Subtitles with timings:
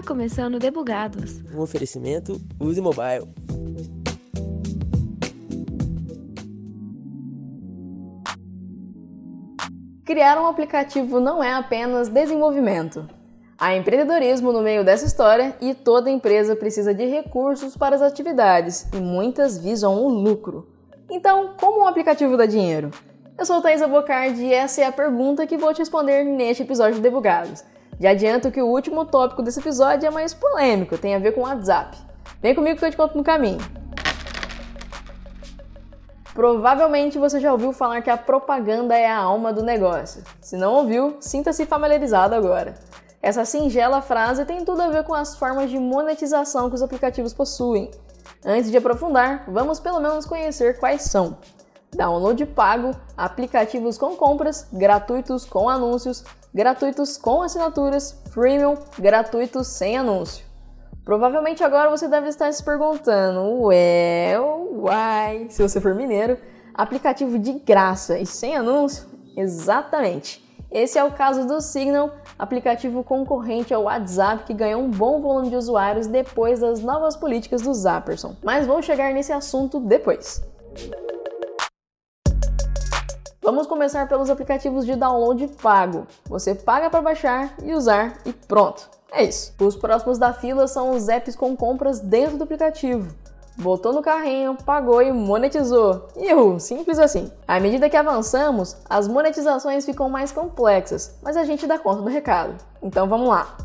[0.00, 1.42] Está começando Debugados.
[1.54, 3.28] Um oferecimento Use Mobile.
[10.06, 13.06] Criar um aplicativo não é apenas desenvolvimento.
[13.58, 18.88] Há empreendedorismo no meio dessa história e toda empresa precisa de recursos para as atividades
[18.94, 20.66] e muitas visam o lucro.
[21.10, 22.90] Então, como um aplicativo dá dinheiro?
[23.36, 26.94] Eu sou Thaisa Bocardi e essa é a pergunta que vou te responder neste episódio
[26.94, 27.62] de Debugados.
[28.00, 31.42] Já adianto que o último tópico desse episódio é mais polêmico, tem a ver com
[31.42, 31.98] o WhatsApp.
[32.40, 33.58] Vem comigo que eu te conto no caminho.
[36.32, 40.24] Provavelmente você já ouviu falar que a propaganda é a alma do negócio.
[40.40, 42.74] Se não ouviu, sinta-se familiarizado agora.
[43.20, 47.34] Essa singela frase tem tudo a ver com as formas de monetização que os aplicativos
[47.34, 47.90] possuem.
[48.42, 51.36] Antes de aprofundar, vamos pelo menos conhecer quais são.
[51.94, 60.44] Download pago, aplicativos com compras, gratuitos com anúncios, gratuitos com assinaturas, freemium, gratuitos sem anúncio.
[61.04, 66.38] Provavelmente agora você deve estar se perguntando, ué, uai, se você for mineiro,
[66.74, 69.08] aplicativo de graça e sem anúncio?
[69.36, 70.48] Exatamente.
[70.70, 75.50] Esse é o caso do Signal, aplicativo concorrente ao WhatsApp que ganhou um bom volume
[75.50, 78.36] de usuários depois das novas políticas do Zapperson.
[78.44, 80.40] Mas vou chegar nesse assunto depois.
[83.42, 86.06] Vamos começar pelos aplicativos de download pago.
[86.26, 88.86] Você paga para baixar e usar e pronto.
[89.10, 89.54] É isso.
[89.58, 93.08] Os próximos da fila são os apps com compras dentro do aplicativo.
[93.56, 96.06] Botou no carrinho, pagou e monetizou.
[96.18, 97.32] Iu, simples assim.
[97.48, 102.10] À medida que avançamos, as monetizações ficam mais complexas, mas a gente dá conta do
[102.10, 102.54] recado.
[102.82, 103.56] Então vamos lá.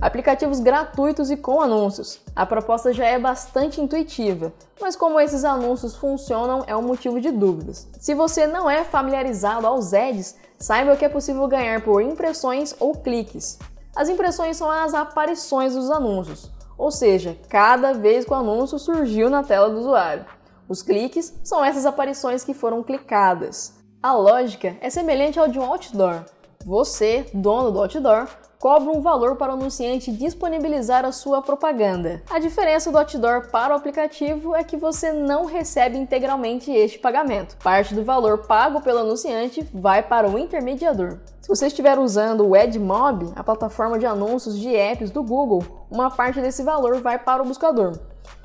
[0.00, 2.20] Aplicativos gratuitos e com anúncios.
[2.34, 7.32] A proposta já é bastante intuitiva, mas como esses anúncios funcionam é um motivo de
[7.32, 7.88] dúvidas.
[7.98, 12.94] Se você não é familiarizado aos ads, saiba que é possível ganhar por impressões ou
[12.94, 13.58] cliques.
[13.96, 19.28] As impressões são as aparições dos anúncios, ou seja, cada vez que o anúncio surgiu
[19.28, 20.24] na tela do usuário.
[20.68, 23.74] Os cliques são essas aparições que foram clicadas.
[24.00, 26.24] A lógica é semelhante ao de um outdoor.
[26.64, 28.28] Você, dono do outdoor,
[28.58, 32.22] cobra um valor para o anunciante disponibilizar a sua propaganda.
[32.28, 37.56] A diferença do outdoor para o aplicativo é que você não recebe integralmente este pagamento.
[37.62, 41.18] Parte do valor pago pelo anunciante vai para o intermediador.
[41.40, 46.10] Se você estiver usando o AdMob, a plataforma de anúncios de apps do Google, uma
[46.10, 47.98] parte desse valor vai para o buscador.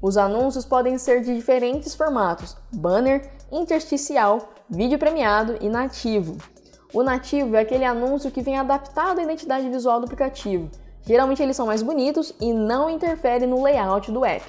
[0.00, 6.36] Os anúncios podem ser de diferentes formatos: banner, intersticial, vídeo premiado e nativo.
[6.94, 10.70] O nativo é aquele anúncio que vem adaptado à identidade visual do aplicativo.
[11.04, 14.46] Geralmente eles são mais bonitos e não interferem no layout do app.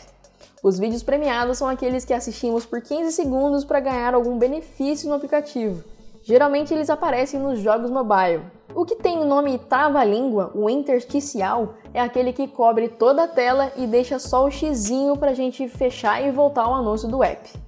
[0.62, 5.16] Os vídeos premiados são aqueles que assistimos por 15 segundos para ganhar algum benefício no
[5.16, 5.84] aplicativo.
[6.22, 8.44] Geralmente eles aparecem nos jogos mobile.
[8.76, 13.72] O que tem o nome trava-língua, o intersticial, é aquele que cobre toda a tela
[13.76, 17.65] e deixa só o xizinho para a gente fechar e voltar ao anúncio do app.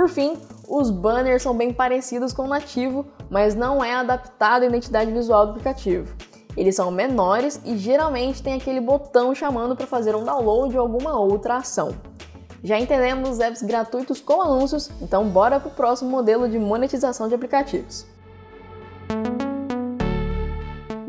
[0.00, 4.66] Por fim, os banners são bem parecidos com o nativo, mas não é adaptado à
[4.66, 6.16] identidade visual do aplicativo.
[6.56, 11.20] Eles são menores e geralmente tem aquele botão chamando para fazer um download ou alguma
[11.20, 11.90] outra ação.
[12.64, 17.28] Já entendemos os apps gratuitos com anúncios, então bora para o próximo modelo de monetização
[17.28, 18.06] de aplicativos.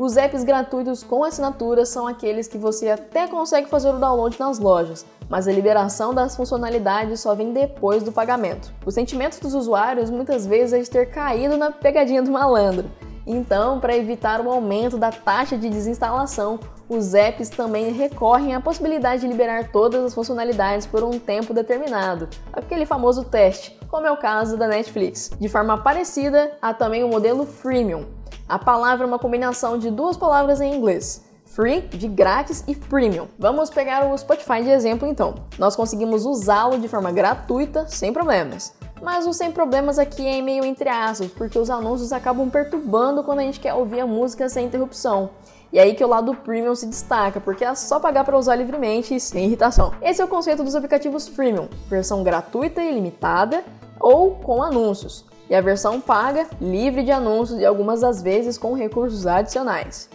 [0.02, 4.58] Os apps gratuitos com assinatura são aqueles que você até consegue fazer o download nas
[4.58, 8.72] lojas, mas a liberação das funcionalidades só vem depois do pagamento.
[8.84, 12.90] O sentimento dos usuários muitas vezes é de ter caído na pegadinha do malandro.
[13.24, 16.58] Então, para evitar o aumento da taxa de desinstalação,
[16.88, 22.28] os apps também recorrem à possibilidade de liberar todas as funcionalidades por um tempo determinado,
[22.52, 25.30] aquele famoso teste, como é o caso da Netflix.
[25.38, 28.04] De forma parecida, há também o modelo freemium,
[28.52, 31.24] a palavra é uma combinação de duas palavras em inglês.
[31.46, 33.26] Free, de grátis, e Premium.
[33.38, 35.36] Vamos pegar o Spotify de exemplo então.
[35.58, 38.74] Nós conseguimos usá-lo de forma gratuita, sem problemas.
[39.00, 43.38] Mas o sem problemas aqui é meio entre aspas, porque os anúncios acabam perturbando quando
[43.38, 45.30] a gente quer ouvir a música sem interrupção.
[45.72, 49.14] E aí que o lado premium se destaca, porque é só pagar para usar livremente
[49.14, 49.94] e sem irritação.
[50.02, 53.64] Esse é o conceito dos aplicativos freemium, versão gratuita e limitada
[53.98, 58.72] ou com anúncios e a versão paga, livre de anúncios e algumas das vezes com
[58.72, 60.08] recursos adicionais.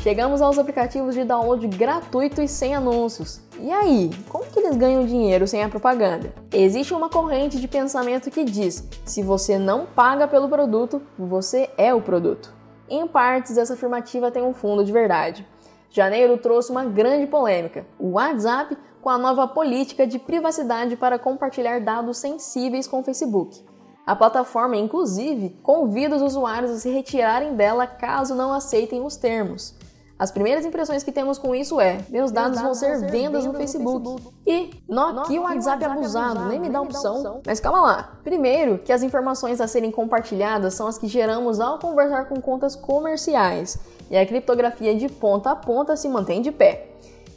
[0.00, 3.40] Chegamos aos aplicativos de download gratuito e sem anúncios.
[3.58, 6.30] E aí, como que eles ganham dinheiro sem a propaganda?
[6.52, 11.94] Existe uma corrente de pensamento que diz: se você não paga pelo produto, você é
[11.94, 12.52] o produto.
[12.90, 15.48] Em partes, essa afirmativa tem um fundo de verdade.
[15.88, 21.80] Janeiro trouxe uma grande polêmica: o WhatsApp com a nova política de privacidade para compartilhar
[21.80, 23.71] dados sensíveis com o Facebook.
[24.06, 29.74] A plataforma, inclusive, convida os usuários a se retirarem dela caso não aceitem os termos.
[30.22, 33.54] As primeiras impressões que temos com isso é: meus dados, vão ser vendas, vendas no,
[33.54, 33.98] Facebook.
[33.98, 34.36] no Facebook.
[34.46, 37.16] E não que o WhatsApp, WhatsApp abusado, abusado, nem me dá opção.
[37.16, 37.40] opção.
[37.44, 38.18] Mas calma lá.
[38.22, 42.76] Primeiro, que as informações a serem compartilhadas são as que geramos ao conversar com contas
[42.76, 43.78] comerciais.
[44.10, 46.88] E a criptografia de ponta a ponta se mantém de pé.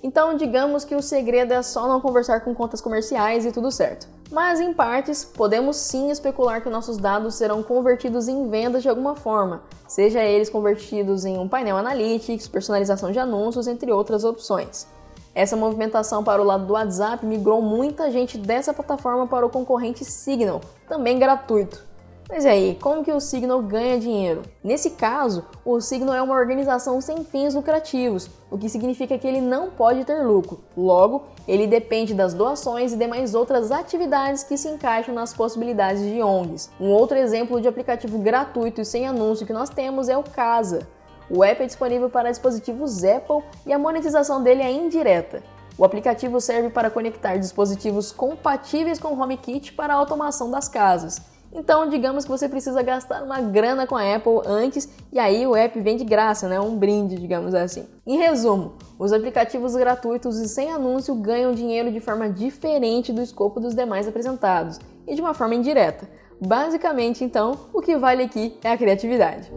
[0.05, 4.07] Então, digamos que o segredo é só não conversar com contas comerciais e tudo certo.
[4.29, 9.15] Mas, em partes, podemos sim especular que nossos dados serão convertidos em vendas de alguma
[9.15, 14.85] forma, seja eles convertidos em um painel analytics, personalização de anúncios, entre outras opções.
[15.33, 20.05] Essa movimentação para o lado do WhatsApp migrou muita gente dessa plataforma para o concorrente
[20.05, 21.83] Signal, também gratuito.
[22.27, 24.41] Mas aí, como que o Signal ganha dinheiro?
[24.63, 29.39] Nesse caso, o Signal é uma organização sem fins lucrativos, o que significa que ele
[29.39, 30.59] não pode ter lucro.
[30.75, 36.19] Logo, ele depende das doações e demais outras atividades que se encaixam nas possibilidades de
[36.19, 36.71] ONGs.
[36.79, 40.87] Um outro exemplo de aplicativo gratuito e sem anúncio que nós temos é o Casa.
[41.29, 45.43] O app é disponível para dispositivos Apple e a monetização dele é indireta.
[45.77, 51.34] O aplicativo serve para conectar dispositivos compatíveis com o HomeKit para a automação das casas.
[51.55, 55.55] Então, digamos que você precisa gastar uma grana com a Apple antes e aí o
[55.55, 56.59] app vem de graça, né?
[56.59, 57.87] Um brinde, digamos assim.
[58.05, 63.61] Em resumo, os aplicativos gratuitos e sem anúncio ganham dinheiro de forma diferente do escopo
[63.61, 66.07] dos demais apresentados e de uma forma indireta.
[66.45, 69.49] Basicamente, então, o que vale aqui é a criatividade.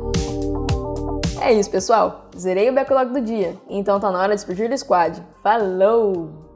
[1.41, 2.27] É isso, pessoal.
[2.37, 5.21] Zerei o backlog do dia, então tá na hora de explodir o squad.
[5.43, 6.48] Falou!